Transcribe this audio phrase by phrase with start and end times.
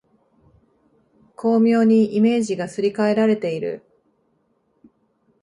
[1.35, 3.83] 巧妙にイメージがすり替えられている